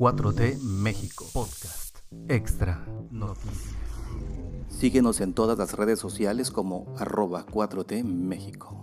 [0.00, 3.76] 4T México Podcast Extra Noticias.
[4.70, 8.82] Síguenos en todas las redes sociales como arroba 4T México.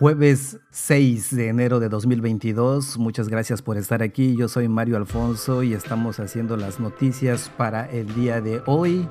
[0.00, 4.34] Jueves 6 de enero de 2022, muchas gracias por estar aquí.
[4.36, 9.08] Yo soy Mario Alfonso y estamos haciendo las noticias para el día de hoy.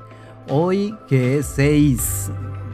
[0.48, 2.30] Hoy que es 6,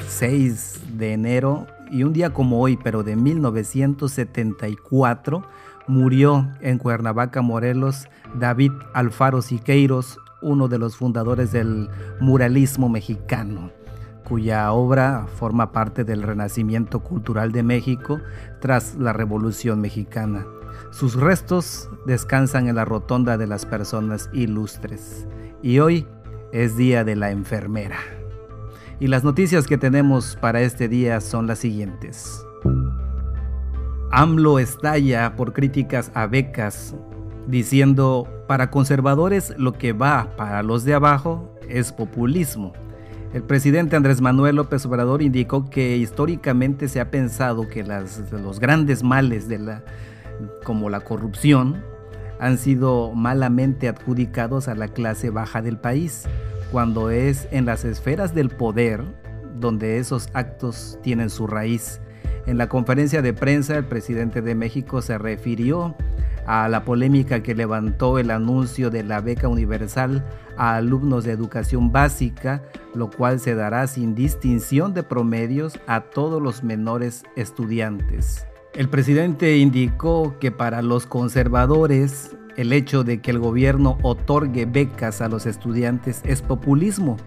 [0.08, 5.48] 6 de enero y un día como hoy, pero de 1974,
[5.88, 11.88] murió en Cuernavaca, Morelos, David Alfaro Siqueiros, uno de los fundadores del
[12.20, 13.72] muralismo mexicano
[14.32, 18.22] cuya obra forma parte del renacimiento cultural de México
[18.62, 20.46] tras la Revolución Mexicana.
[20.92, 25.28] Sus restos descansan en la Rotonda de las Personas Ilustres.
[25.62, 26.08] Y hoy
[26.52, 28.00] es Día de la Enfermera.
[29.00, 32.46] Y las noticias que tenemos para este día son las siguientes.
[34.12, 36.96] AMLO estalla por críticas a becas,
[37.48, 42.74] diciendo, para conservadores lo que va para los de abajo es populismo.
[43.34, 49.04] El presidente Andrés Manuel López Obrador indicó que históricamente se ha pensado que los grandes
[49.04, 49.84] males de la,
[50.66, 51.82] como la corrupción
[52.42, 56.24] han sido malamente adjudicados a la clase baja del país,
[56.72, 59.04] cuando es en las esferas del poder
[59.60, 62.02] donde esos actos tienen su raíz.
[62.48, 65.96] En la conferencia de prensa, el presidente de México se refirió
[66.48, 70.26] a la polémica que levantó el anuncio de la beca universal
[70.58, 72.64] a alumnos de educación básica,
[72.96, 78.48] lo cual se dará sin distinción de promedios a todos los menores estudiantes.
[78.74, 85.20] El presidente indicó que para los conservadores el hecho de que el gobierno otorgue becas
[85.20, 87.18] a los estudiantes es populismo,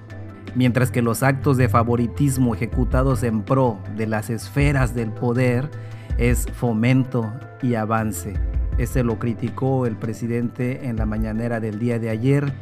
[0.55, 5.70] mientras que los actos de favoritismo ejecutados en pro de las esferas del poder
[6.17, 8.33] es fomento y avance.
[8.78, 12.55] Este lo criticó el presidente en la mañanera del día de ayer,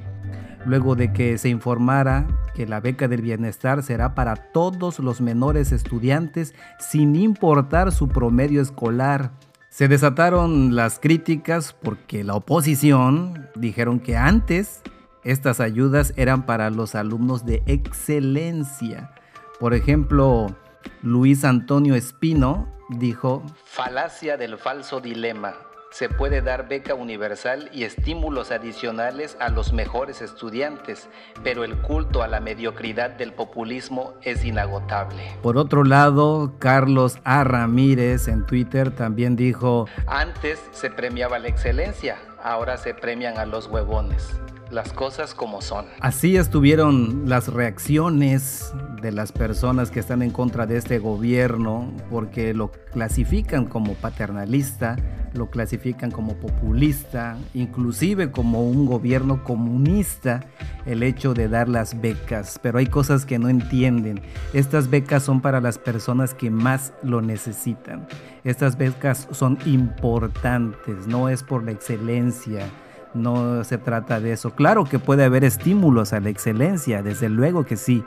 [0.66, 5.72] luego de que se informara que la beca del bienestar será para todos los menores
[5.72, 9.30] estudiantes sin importar su promedio escolar.
[9.68, 14.82] Se desataron las críticas porque la oposición dijeron que antes
[15.24, 19.12] estas ayudas eran para los alumnos de excelencia.
[19.58, 20.54] Por ejemplo,
[21.02, 25.54] Luis Antonio Espino dijo, Falacia del falso dilema
[25.92, 31.08] se puede dar beca universal y estímulos adicionales a los mejores estudiantes,
[31.44, 35.22] pero el culto a la mediocridad del populismo es inagotable.
[35.42, 37.44] Por otro lado, Carlos A.
[37.44, 43.66] Ramírez en Twitter también dijo, antes se premiaba la excelencia, ahora se premian a los
[43.66, 44.40] huevones
[44.72, 45.84] las cosas como son.
[46.00, 48.72] Así estuvieron las reacciones
[49.02, 54.96] de las personas que están en contra de este gobierno porque lo clasifican como paternalista,
[55.34, 60.40] lo clasifican como populista, inclusive como un gobierno comunista
[60.86, 64.20] el hecho de dar las becas, pero hay cosas que no entienden.
[64.52, 68.06] Estas becas son para las personas que más lo necesitan.
[68.44, 72.68] Estas becas son importantes, no es por la excelencia,
[73.14, 74.50] no se trata de eso.
[74.54, 78.04] Claro que puede haber estímulos a la excelencia, desde luego que sí.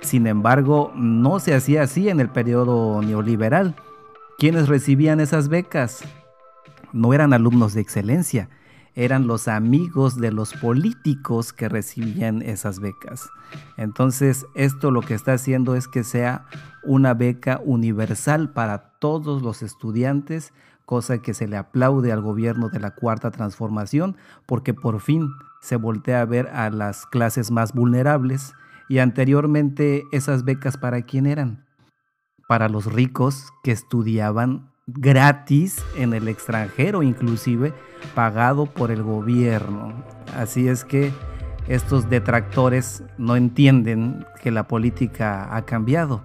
[0.00, 3.74] Sin embargo, no se hacía así en el periodo neoliberal.
[4.38, 6.04] ¿Quiénes recibían esas becas?
[6.92, 8.48] No eran alumnos de excelencia,
[8.94, 13.28] eran los amigos de los políticos que recibían esas becas.
[13.76, 16.46] Entonces, esto lo que está haciendo es que sea
[16.84, 20.52] una beca universal para todos los estudiantes
[20.84, 25.30] cosa que se le aplaude al gobierno de la Cuarta Transformación porque por fin
[25.60, 28.52] se voltea a ver a las clases más vulnerables
[28.88, 31.64] y anteriormente esas becas para quién eran?
[32.48, 37.72] Para los ricos que estudiaban gratis en el extranjero inclusive
[38.14, 40.04] pagado por el gobierno.
[40.36, 41.12] Así es que
[41.68, 46.24] estos detractores no entienden que la política ha cambiado.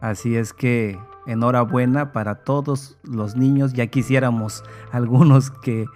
[0.00, 3.72] Así es que enhorabuena para todos los niños.
[3.72, 5.86] Ya quisiéramos algunos que,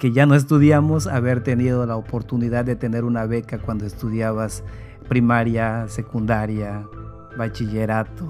[0.00, 4.64] que ya no estudiamos haber tenido la oportunidad de tener una beca cuando estudiabas
[5.08, 6.86] primaria, secundaria,
[7.36, 8.28] bachillerato,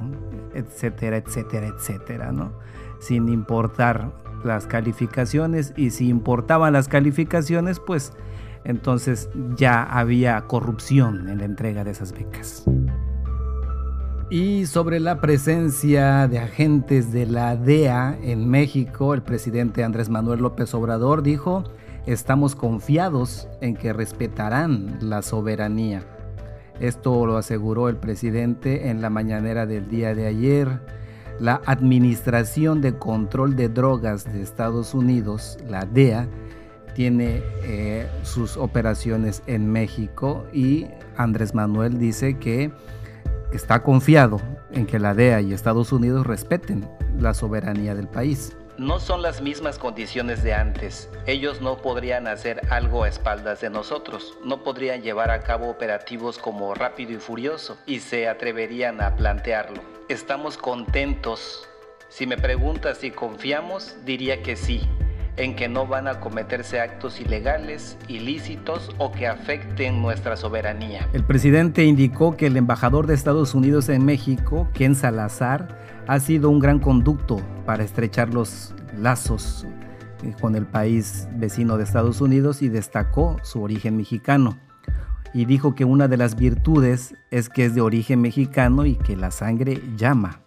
[0.54, 2.52] etcétera, etcétera, etcétera, ¿no?
[3.00, 4.12] Sin importar
[4.44, 8.12] las calificaciones y si importaban las calificaciones, pues
[8.64, 12.64] entonces ya había corrupción en la entrega de esas becas.
[14.32, 20.40] Y sobre la presencia de agentes de la DEA en México, el presidente Andrés Manuel
[20.40, 21.64] López Obrador dijo,
[22.06, 26.02] estamos confiados en que respetarán la soberanía.
[26.80, 30.80] Esto lo aseguró el presidente en la mañanera del día de ayer.
[31.38, 36.26] la Administración de Control de Drogas de Estados Unidos, la DEA,
[36.94, 40.86] tiene eh, sus operaciones en México y
[41.18, 42.70] Andrés Manuel dice que
[43.52, 44.40] está confiado
[44.70, 46.88] en que la DEA y Estados Unidos respeten
[47.18, 48.56] la soberanía del país.
[48.78, 51.10] No son las mismas condiciones de antes.
[51.26, 54.36] Ellos no podrían hacer algo a espaldas de nosotros.
[54.44, 59.82] No podrían llevar a cabo operativos como Rápido y Furioso y se atreverían a plantearlo.
[60.08, 61.68] Estamos contentos.
[62.08, 64.80] Si me preguntas si confiamos, diría que sí,
[65.36, 71.08] en que no van a cometerse actos ilegales, ilícitos o que afecten nuestra soberanía.
[71.12, 76.50] El presidente indicó que el embajador de Estados Unidos en México, Ken Salazar, ha sido
[76.50, 79.66] un gran conducto para estrechar los lazos
[80.22, 84.58] eh, con el país vecino de Estados Unidos y destacó su origen mexicano.
[85.34, 89.16] Y dijo que una de las virtudes es que es de origen mexicano y que
[89.16, 90.41] la sangre llama.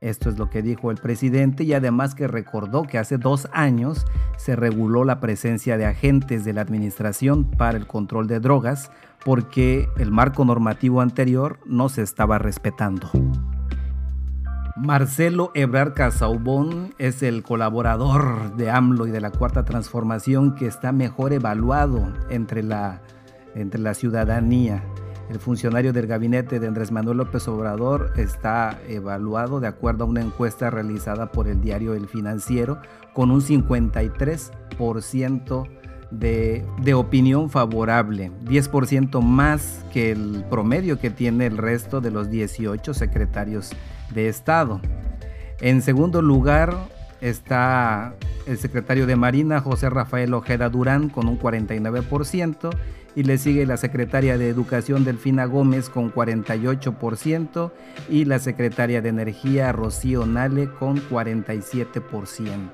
[0.00, 4.06] Esto es lo que dijo el presidente y además que recordó que hace dos años
[4.36, 8.92] se reguló la presencia de agentes de la Administración para el control de drogas
[9.24, 13.10] porque el marco normativo anterior no se estaba respetando.
[14.76, 20.92] Marcelo Ebrard Casaubón es el colaborador de AMLO y de la Cuarta Transformación que está
[20.92, 23.02] mejor evaluado entre la,
[23.56, 24.84] entre la ciudadanía.
[25.30, 30.22] El funcionario del gabinete de Andrés Manuel López Obrador está evaluado de acuerdo a una
[30.22, 32.80] encuesta realizada por el diario El Financiero
[33.12, 35.68] con un 53%
[36.10, 42.30] de, de, opinión favorable, 10% más que el promedio que tiene el resto de los
[42.30, 43.72] 18 secretarios
[44.14, 44.80] de Estado.
[45.60, 46.74] En segundo lugar
[47.20, 48.14] está
[48.46, 52.70] el secretario de Marina, José Rafael Ojeda Durán, con un 49%
[53.18, 57.72] y le sigue la secretaria de Educación Delfina Gómez con 48%
[58.08, 62.70] y la secretaria de Energía Rocío Nale con 47%.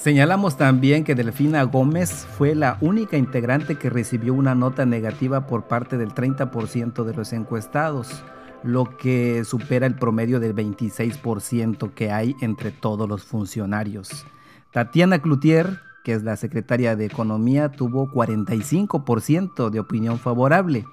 [0.00, 5.64] Señalamos también que Delfina Gómez fue la única integrante que recibió una nota negativa por
[5.64, 8.22] parte del 30% de los encuestados,
[8.62, 14.26] lo que supera el promedio del 26% que hay entre todos los funcionarios.
[14.70, 20.84] Tatiana Cloutier que es la secretaria de Economía, tuvo 45% de opinión favorable.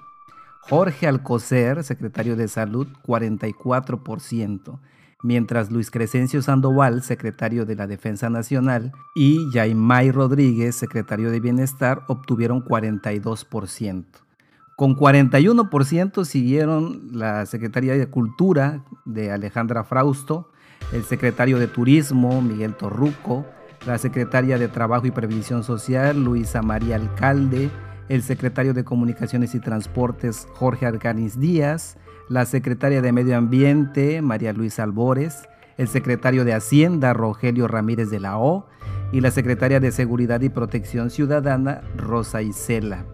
[0.60, 4.78] Jorge Alcocer, secretario de Salud, 44%,
[5.22, 12.04] mientras Luis Crescencio Sandoval, secretario de la Defensa Nacional, y Jaimay Rodríguez, secretario de Bienestar,
[12.08, 14.04] obtuvieron 42%.
[14.76, 20.50] Con 41% siguieron la Secretaría de Cultura de Alejandra Frausto,
[20.92, 23.44] el secretario de Turismo Miguel Torruco,
[23.86, 27.70] la secretaria de Trabajo y Previsión Social, Luisa María Alcalde,
[28.08, 31.96] el secretario de Comunicaciones y Transportes, Jorge Arcanis Díaz,
[32.28, 35.48] la secretaria de Medio Ambiente, María Luisa Albores,
[35.78, 38.66] el secretario de Hacienda, Rogelio Ramírez de la O,
[39.12, 43.06] y la secretaria de Seguridad y Protección Ciudadana, Rosa Isela.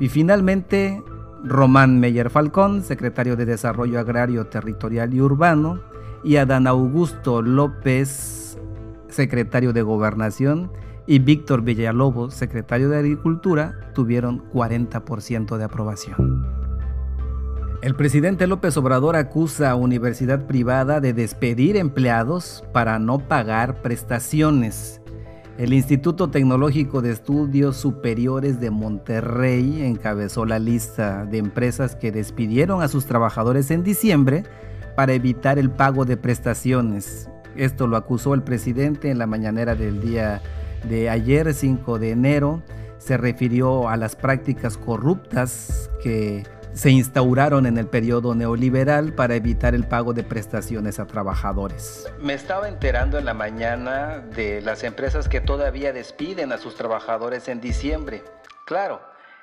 [0.00, 1.02] Y finalmente,
[1.44, 5.80] Román Meyer Falcón, secretario de Desarrollo Agrario, Territorial y Urbano,
[6.24, 8.47] y Adán Augusto López
[9.08, 10.70] secretario de Gobernación,
[11.08, 16.46] y Víctor Villalobos, secretario de Agricultura, tuvieron 40% de aprobación.
[17.80, 25.00] El presidente López Obrador acusa a universidad privada de despedir empleados para no pagar prestaciones.
[25.56, 32.82] El Instituto Tecnológico de Estudios Superiores de Monterrey encabezó la lista de empresas que despidieron
[32.82, 34.42] a sus trabajadores en diciembre
[34.94, 37.30] para evitar el pago de prestaciones.
[37.58, 40.40] Esto lo acusó el presidente en la mañanera del día
[40.84, 42.62] de ayer, 5 de enero.
[42.98, 49.74] Se refirió a las prácticas corruptas que se instauraron en el periodo neoliberal para evitar
[49.74, 52.06] el pago de prestaciones a trabajadores.
[52.20, 57.48] Me estaba enterando en la mañana de las empresas que todavía despiden a sus trabajadores
[57.48, 58.22] en diciembre.
[58.66, 59.00] Claro,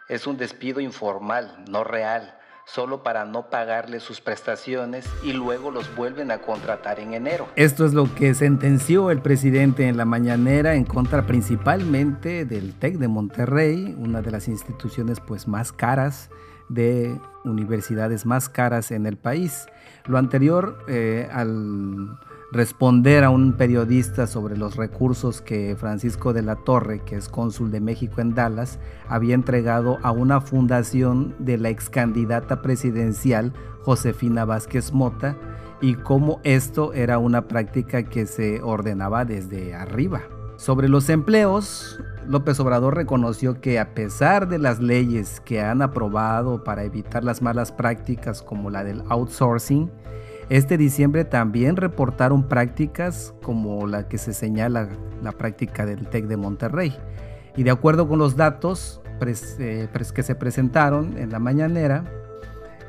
[0.07, 2.34] es un despido informal, no real
[2.65, 7.47] solo para no pagarle sus prestaciones y luego los vuelven a contratar en enero.
[7.55, 12.97] Esto es lo que sentenció el presidente en la mañanera en contra principalmente del TEC
[12.97, 16.29] de Monterrey, una de las instituciones pues más caras
[16.69, 19.67] de universidades más caras en el país.
[20.05, 22.17] Lo anterior eh, al
[22.51, 27.71] responder a un periodista sobre los recursos que Francisco de la Torre, que es cónsul
[27.71, 34.45] de México en Dallas, había entregado a una fundación de la ex candidata presidencial Josefina
[34.45, 35.37] Vázquez Mota
[35.81, 40.21] y cómo esto era una práctica que se ordenaba desde arriba.
[40.57, 46.63] Sobre los empleos, López Obrador reconoció que a pesar de las leyes que han aprobado
[46.63, 49.91] para evitar las malas prácticas como la del outsourcing,
[50.49, 54.89] Este diciembre también reportaron prácticas como la que se señala
[55.23, 56.95] la práctica del TEC de Monterrey.
[57.57, 59.01] Y de acuerdo con los datos
[59.59, 62.03] eh, que se presentaron en la mañanera,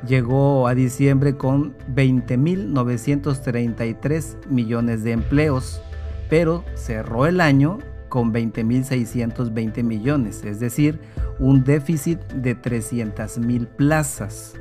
[0.05, 5.81] llegó a diciembre con 20.933 millones de empleos,
[6.29, 10.99] pero cerró el año con 20.620 millones, es decir,
[11.39, 14.53] un déficit de 300.000 plazas.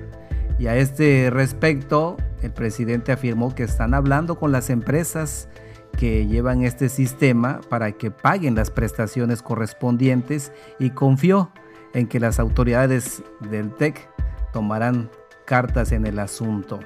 [0.59, 5.49] Y a este respecto, el presidente afirmó que están hablando con las empresas
[5.97, 11.51] que llevan este sistema para que paguen las prestaciones correspondientes y confió
[11.95, 14.09] en que las autoridades del TEC
[14.53, 15.11] tomarán
[15.47, 16.81] cartas en el asunto.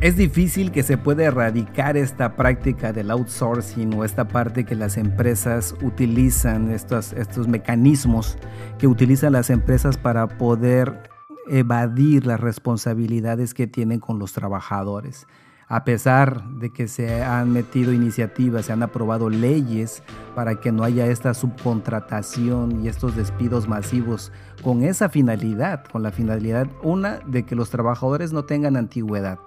[0.00, 4.96] Es difícil que se pueda erradicar esta práctica del outsourcing o esta parte que las
[4.96, 8.36] empresas utilizan, estos, estos mecanismos
[8.78, 11.11] que utilizan las empresas para poder
[11.48, 15.26] evadir las responsabilidades que tienen con los trabajadores.
[15.68, 20.02] A pesar de que se han metido iniciativas, se han aprobado leyes
[20.34, 24.32] para que no haya esta subcontratación y estos despidos masivos
[24.62, 29.38] con esa finalidad, con la finalidad, una, de que los trabajadores no tengan antigüedad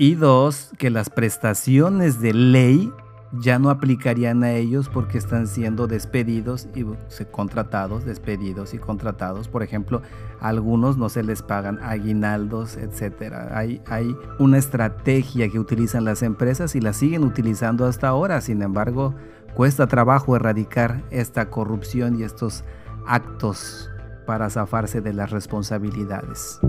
[0.00, 2.90] y dos, que las prestaciones de ley
[3.32, 6.84] ya no aplicarían a ellos porque están siendo despedidos y
[7.30, 9.48] contratados, despedidos y contratados.
[9.48, 10.02] Por ejemplo,
[10.40, 13.34] a algunos no se les pagan aguinaldos, etc.
[13.52, 18.40] Hay, hay una estrategia que utilizan las empresas y la siguen utilizando hasta ahora.
[18.40, 19.14] Sin embargo,
[19.54, 22.64] cuesta trabajo erradicar esta corrupción y estos
[23.06, 23.90] actos
[24.26, 26.60] para zafarse de las responsabilidades.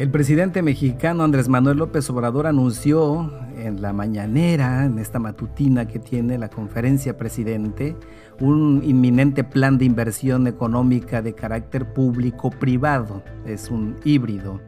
[0.00, 5.98] El presidente mexicano Andrés Manuel López Obrador anunció en la mañanera, en esta matutina que
[5.98, 7.94] tiene la conferencia presidente,
[8.40, 13.22] un inminente plan de inversión económica de carácter público-privado.
[13.44, 14.62] Es un híbrido.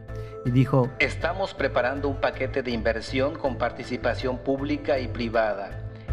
[0.45, 5.71] Y dijo, estamos preparando un paquete de inversión con participación pública y privada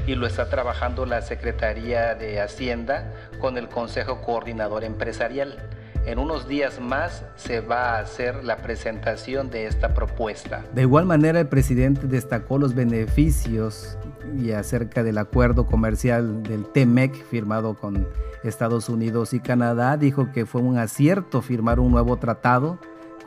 [0.08, 5.58] y lo está trabajando la Secretaría de Hacienda con el Consejo Coordinador Empresarial.
[6.06, 10.64] En unos días más se va a hacer la presentación de esta propuesta.
[10.74, 13.98] De igual manera, el presidente destacó los beneficios
[14.38, 18.08] y acerca del acuerdo comercial del TEMEC firmado con
[18.44, 19.98] Estados Unidos y Canadá.
[19.98, 22.80] Dijo que fue un acierto firmar un nuevo tratado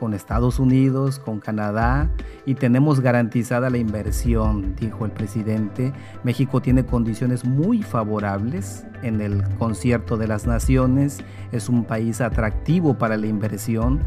[0.03, 2.09] con Estados Unidos, con Canadá
[2.45, 5.93] y tenemos garantizada la inversión, dijo el presidente.
[6.25, 12.97] México tiene condiciones muy favorables en el concierto de las naciones, es un país atractivo
[12.97, 14.03] para la inversión,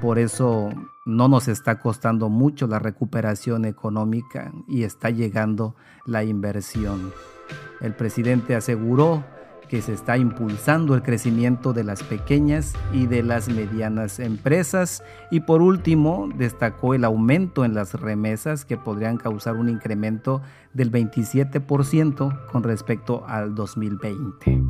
[0.00, 0.68] por eso
[1.06, 5.74] no nos está costando mucho la recuperación económica y está llegando
[6.06, 7.12] la inversión.
[7.80, 9.24] El presidente aseguró
[9.72, 15.02] que se está impulsando el crecimiento de las pequeñas y de las medianas empresas.
[15.30, 20.42] Y por último, destacó el aumento en las remesas que podrían causar un incremento
[20.74, 24.62] del 27% con respecto al 2020.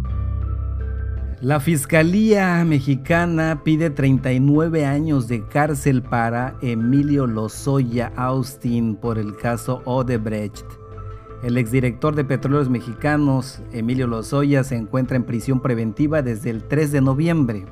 [1.41, 9.83] La Fiscalía Mexicana pide 39 años de cárcel para Emilio Lozoya Austin por el caso
[9.85, 10.82] Odebrecht.
[11.43, 16.93] El exdirector de Petróleos Mexicanos, Emilio Lozoya, se encuentra en prisión preventiva desde el 3
[16.93, 17.67] de noviembre.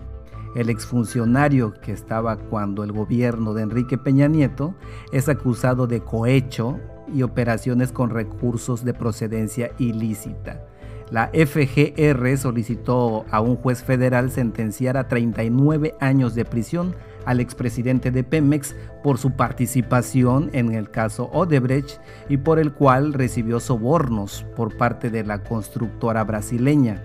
[0.57, 4.75] El exfuncionario que estaba cuando el gobierno de Enrique Peña Nieto
[5.13, 6.81] es acusado de cohecho
[7.15, 10.67] y operaciones con recursos de procedencia ilícita.
[11.11, 18.13] La FGR solicitó a un juez federal sentenciar a 39 años de prisión al expresidente
[18.13, 24.47] de Pemex por su participación en el caso Odebrecht y por el cual recibió sobornos
[24.55, 27.03] por parte de la constructora brasileña.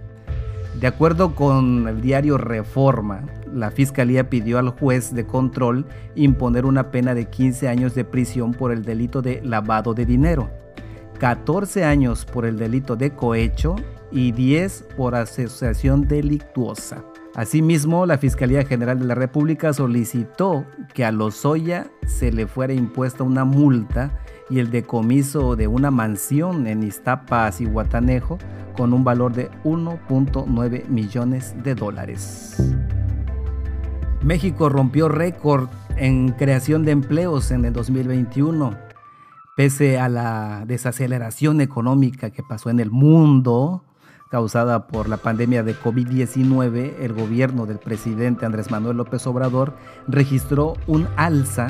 [0.79, 6.91] De acuerdo con el diario Reforma, la Fiscalía pidió al juez de control imponer una
[6.91, 10.49] pena de 15 años de prisión por el delito de lavado de dinero,
[11.17, 13.77] 14 años por el delito de cohecho
[14.11, 17.03] y 10 por asociación delictuosa.
[17.35, 23.23] Asimismo, la Fiscalía General de la República solicitó que a Lozoya se le fuera impuesta
[23.23, 24.17] una multa
[24.49, 28.37] y el decomiso de una mansión en Iztapas y Guatanejo
[28.77, 32.55] con un valor de 1.9 millones de dólares.
[34.23, 38.77] México rompió récord en creación de empleos en el 2021.
[39.55, 43.83] Pese a la desaceleración económica que pasó en el mundo,
[44.29, 49.73] causada por la pandemia de COVID-19, el gobierno del presidente Andrés Manuel López Obrador
[50.07, 51.67] registró un alza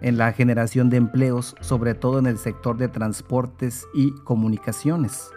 [0.00, 5.30] en la generación de empleos, sobre todo en el sector de transportes y comunicaciones.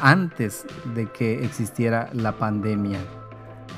[0.00, 3.00] antes de que existiera la pandemia.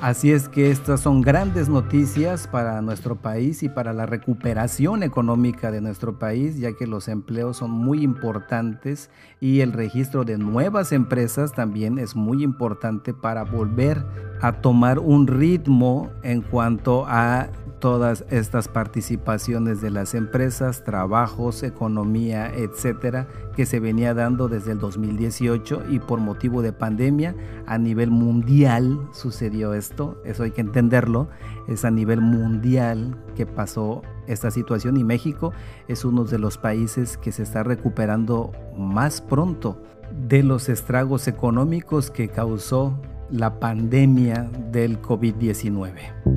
[0.01, 5.71] Así es que estas son grandes noticias para nuestro país y para la recuperación económica
[5.71, 9.09] de nuestro país, ya que los empleos son muy importantes
[9.41, 14.05] y el registro de nuevas empresas también es muy importante para volver
[14.43, 17.49] a tomar un ritmo en cuanto a
[17.79, 24.79] todas estas participaciones de las empresas, trabajos, economía, etcétera, que se venía dando desde el
[24.79, 27.35] 2018 y por motivo de pandemia
[27.67, 31.29] a nivel mundial sucedió esto, eso hay que entenderlo,
[31.69, 35.53] es a nivel mundial que pasó esta situación y México
[35.89, 39.81] es uno de los países que se está recuperando más pronto
[40.29, 42.99] de los estragos económicos que causó
[43.31, 46.36] la pandemia del COVID-19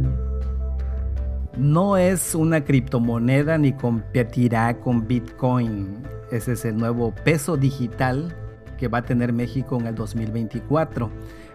[1.59, 6.03] no es una criptomoneda ni competirá con Bitcoin.
[6.31, 8.33] Ese es el nuevo peso digital
[8.77, 11.11] que va a tener México en el 2024.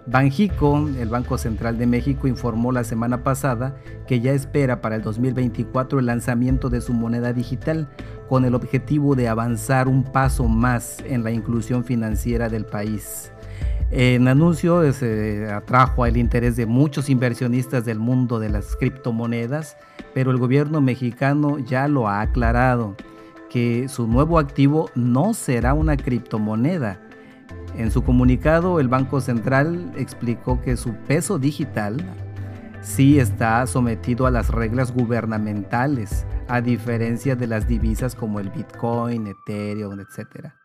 [0.07, 5.03] Banjico, el Banco Central de México, informó la semana pasada que ya espera para el
[5.03, 7.89] 2024 el lanzamiento de su moneda digital
[8.29, 13.33] con el objetivo de avanzar un paso más en la inclusión financiera del país.
[13.91, 19.77] En anuncio se atrajo el interés de muchos inversionistas del mundo de las criptomonedas,
[20.15, 22.97] pero el gobierno mexicano ya lo ha aclarado
[23.51, 27.01] que su nuevo activo no será una criptomoneda.
[27.77, 31.97] En su comunicado, el Banco Central explicó que su peso digital
[32.81, 39.27] sí está sometido a las reglas gubernamentales, a diferencia de las divisas como el Bitcoin,
[39.27, 40.64] Ethereum, etc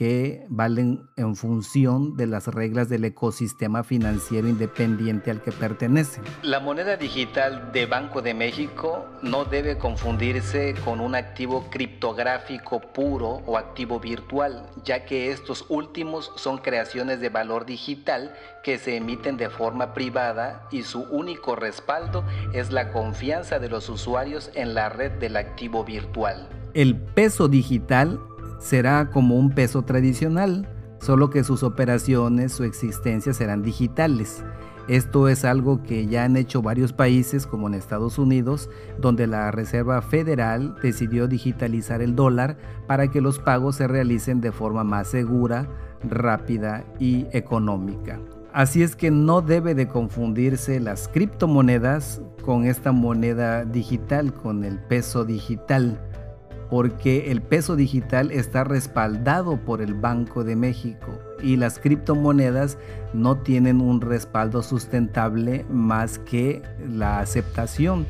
[0.00, 6.24] que valen en función de las reglas del ecosistema financiero independiente al que pertenecen.
[6.42, 13.42] La moneda digital de Banco de México no debe confundirse con un activo criptográfico puro
[13.44, 18.34] o activo virtual, ya que estos últimos son creaciones de valor digital
[18.64, 23.90] que se emiten de forma privada y su único respaldo es la confianza de los
[23.90, 26.48] usuarios en la red del activo virtual.
[26.72, 28.20] El peso digital
[28.60, 30.68] será como un peso tradicional,
[31.00, 34.44] solo que sus operaciones, su existencia serán digitales.
[34.86, 38.68] Esto es algo que ya han hecho varios países como en Estados Unidos,
[38.98, 44.52] donde la Reserva Federal decidió digitalizar el dólar para que los pagos se realicen de
[44.52, 45.68] forma más segura,
[46.02, 48.18] rápida y económica.
[48.52, 54.80] Así es que no debe de confundirse las criptomonedas con esta moneda digital, con el
[54.80, 56.00] peso digital
[56.70, 62.78] porque el peso digital está respaldado por el Banco de México y las criptomonedas
[63.12, 68.06] no tienen un respaldo sustentable más que la aceptación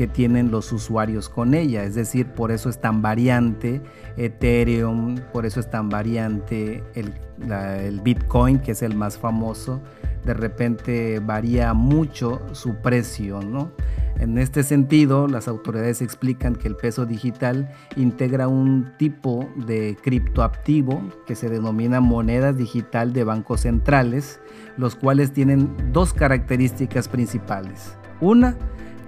[0.00, 1.84] que tienen los usuarios con ella.
[1.84, 3.82] Es decir, por eso es tan variante
[4.16, 7.12] Ethereum, por eso es tan variante el,
[7.50, 9.82] el Bitcoin, que es el más famoso.
[10.24, 13.72] De repente varía mucho su precio, ¿no?
[14.18, 21.02] En este sentido, las autoridades explican que el peso digital integra un tipo de criptoactivo
[21.26, 24.40] que se denomina moneda digital de bancos centrales,
[24.78, 27.98] los cuales tienen dos características principales.
[28.22, 28.56] Una,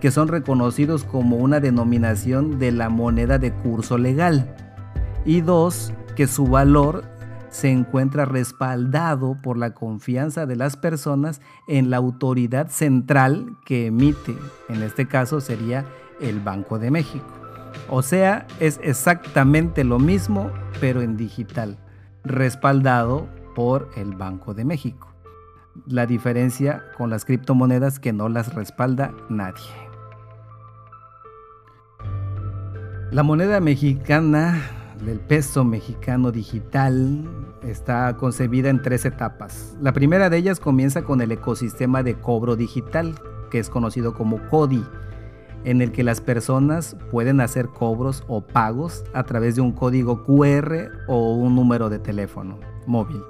[0.02, 4.52] que son reconocidos como una denominación de la moneda de curso legal.
[5.24, 7.04] Y dos, que su valor
[7.50, 14.34] se encuentra respaldado por la confianza de las personas en la autoridad central que emite,
[14.68, 15.84] en este caso sería
[16.20, 17.26] el Banco de México.
[17.88, 21.78] O sea, es exactamente lo mismo, pero en digital,
[22.24, 25.14] respaldado por el Banco de México.
[25.86, 29.91] La diferencia con las criptomonedas que no las respalda nadie.
[33.12, 34.62] La moneda mexicana
[35.04, 37.28] del peso mexicano digital
[37.62, 39.76] está concebida en tres etapas.
[39.82, 43.14] La primera de ellas comienza con el ecosistema de cobro digital,
[43.50, 44.82] que es conocido como CODI,
[45.64, 50.24] en el que las personas pueden hacer cobros o pagos a través de un código
[50.24, 53.20] QR o un número de teléfono móvil.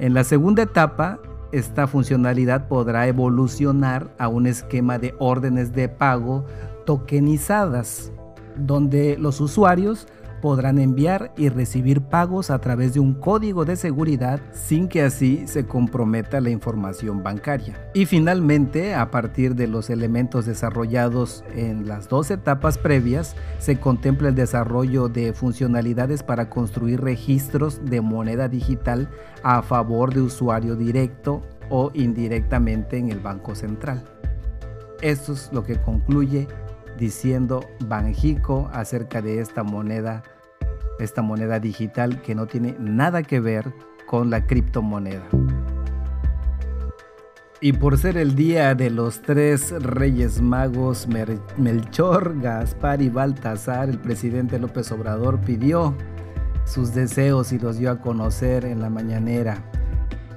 [0.00, 1.20] En la segunda etapa,
[1.52, 6.44] esta funcionalidad podrá evolucionar a un esquema de órdenes de pago
[6.84, 8.10] tokenizadas,
[8.56, 10.06] donde los usuarios
[10.44, 15.46] podrán enviar y recibir pagos a través de un código de seguridad sin que así
[15.46, 17.80] se comprometa la información bancaria.
[17.94, 24.28] Y finalmente, a partir de los elementos desarrollados en las dos etapas previas, se contempla
[24.28, 29.08] el desarrollo de funcionalidades para construir registros de moneda digital
[29.42, 31.40] a favor de usuario directo
[31.70, 34.04] o indirectamente en el Banco Central.
[35.00, 36.48] Esto es lo que concluye
[36.98, 40.22] diciendo Banjico acerca de esta moneda
[40.98, 43.72] esta moneda digital que no tiene nada que ver
[44.06, 45.26] con la criptomoneda.
[47.60, 51.08] Y por ser el día de los tres reyes magos,
[51.56, 55.94] Melchor, Gaspar y Baltasar, el presidente López Obrador pidió
[56.66, 59.64] sus deseos y los dio a conocer en la mañanera.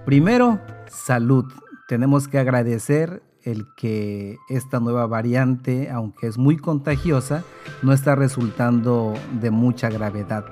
[0.05, 1.45] Primero, salud.
[1.89, 7.45] Tenemos que agradecer el que esta nueva variante, aunque es muy contagiosa,
[7.81, 10.43] no está resultando de mucha gravedad.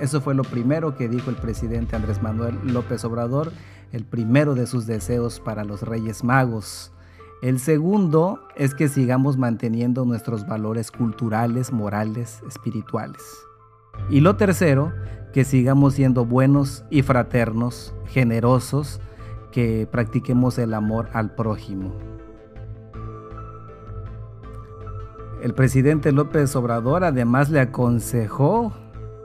[0.00, 3.52] Eso fue lo primero que dijo el presidente Andrés Manuel López Obrador,
[3.92, 6.92] el primero de sus deseos para los Reyes Magos.
[7.40, 13.22] El segundo es que sigamos manteniendo nuestros valores culturales, morales, espirituales.
[14.08, 14.92] Y lo tercero,
[15.32, 19.00] que sigamos siendo buenos y fraternos, generosos,
[19.52, 21.94] que practiquemos el amor al prójimo.
[25.42, 28.74] El presidente López Obrador además le aconsejó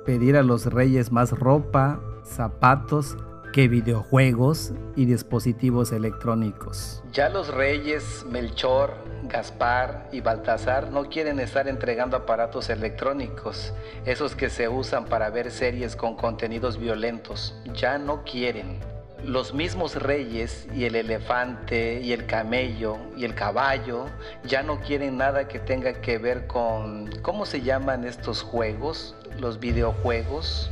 [0.06, 3.17] pedir a los reyes más ropa, zapatos,
[3.51, 7.04] que videojuegos y dispositivos electrónicos.
[7.12, 8.93] Ya los reyes Melchor,
[9.30, 13.73] Gaspar y Baltasar no quieren estar entregando aparatos electrónicos,
[14.06, 17.56] esos que se usan para ver series con contenidos violentos.
[17.73, 18.80] Ya no quieren
[19.26, 24.06] los mismos reyes y el elefante y el camello y el caballo
[24.44, 29.16] ya no quieren nada que tenga que ver con, ¿cómo se llaman estos juegos?
[29.40, 30.70] Los videojuegos.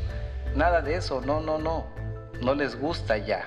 [0.56, 1.88] Nada de eso, no, no, no.
[2.42, 3.46] No les gusta ya.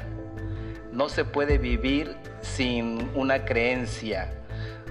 [0.92, 4.32] No se puede vivir sin una creencia.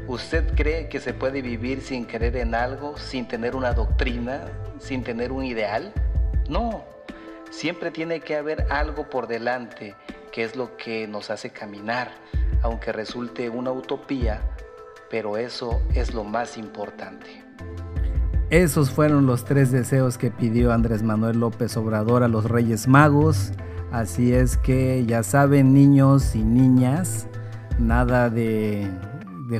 [0.07, 4.45] ¿Usted cree que se puede vivir sin creer en algo, sin tener una doctrina,
[4.79, 5.91] sin tener un ideal?
[6.47, 6.85] No,
[7.49, 9.95] Siempre tiene que haber algo por delante,
[10.31, 12.11] que es lo que nos hace caminar,
[12.61, 14.41] aunque resulte una utopía,
[15.09, 17.45] pero eso es lo más importante.
[18.51, 23.51] Esos fueron los tres deseos que pidió Andrés Manuel López Obrador a los Reyes Magos.
[23.91, 27.27] Así es que ya saben niños y niñas,
[27.79, 28.91] nada de,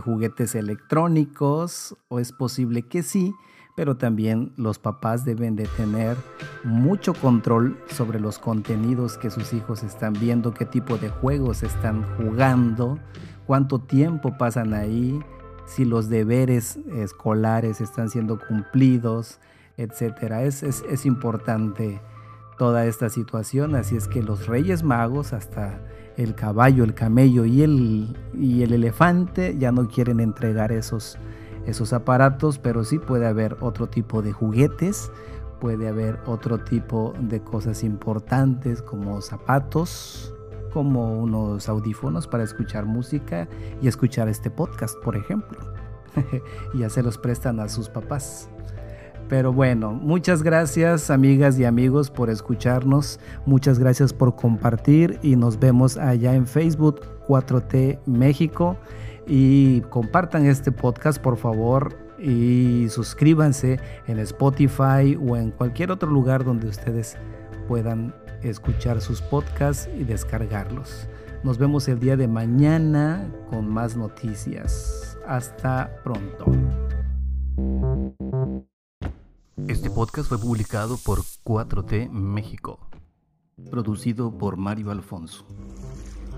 [0.03, 3.33] juguetes electrónicos, o es posible que sí,
[3.75, 6.15] pero también los papás deben de tener
[6.63, 12.03] mucho control sobre los contenidos que sus hijos están viendo, qué tipo de juegos están
[12.15, 12.97] jugando,
[13.45, 15.19] cuánto tiempo pasan ahí,
[15.65, 19.39] si los deberes escolares están siendo cumplidos,
[19.77, 20.31] etc.
[20.43, 21.99] Es, es, importante
[22.57, 25.81] toda esta situación, así es que los Reyes Magos, hasta
[26.15, 31.17] el caballo, el camello y el, y el elefante ya no quieren entregar esos
[31.65, 35.11] esos aparatos, pero sí puede haber otro tipo de juguetes,
[35.59, 40.33] puede haber otro tipo de cosas importantes como zapatos,
[40.73, 43.47] como unos audífonos para escuchar música
[43.81, 45.57] y escuchar este podcast, por ejemplo.
[46.73, 48.49] ya se los prestan a sus papás.
[49.27, 55.59] Pero bueno, muchas gracias amigas y amigos por escucharnos, muchas gracias por compartir y nos
[55.59, 58.77] vemos allá en Facebook 4T México
[59.27, 66.43] y compartan este podcast por favor y suscríbanse en Spotify o en cualquier otro lugar
[66.43, 67.17] donde ustedes
[67.67, 71.07] puedan escuchar sus podcasts y descargarlos.
[71.43, 75.17] Nos vemos el día de mañana con más noticias.
[75.27, 76.45] Hasta pronto.
[79.67, 82.79] Este podcast fue publicado por 4T México.
[83.71, 85.45] producido por Mario Alfonso.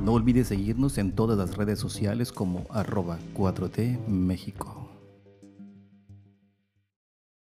[0.04, 4.87] No olvides seguirnos en todas las redes sociales como arroba 4T México.